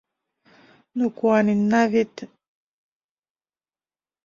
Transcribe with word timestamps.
Ну 0.97 1.05
куаненна 1.17 1.81
вет... 1.93 2.15